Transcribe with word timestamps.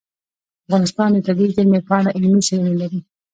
افغانستان 0.65 1.09
د 1.13 1.17
طبیعي 1.27 1.51
زیرمې 1.55 1.81
په 1.87 1.93
اړه 1.99 2.13
علمي 2.17 2.41
څېړنې 2.47 2.73
لري. 2.81 2.99